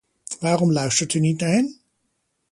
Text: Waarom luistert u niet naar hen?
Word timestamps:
Waarom 0.39 0.71
luistert 0.71 1.13
u 1.13 1.19
niet 1.19 1.39
naar 1.39 1.49
hen? 1.49 1.81